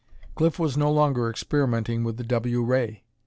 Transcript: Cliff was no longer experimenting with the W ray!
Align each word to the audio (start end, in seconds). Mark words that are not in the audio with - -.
Cliff 0.33 0.57
was 0.57 0.75
no 0.75 0.91
longer 0.91 1.29
experimenting 1.29 2.03
with 2.03 2.17
the 2.17 2.23
W 2.23 2.63
ray! 2.63 3.03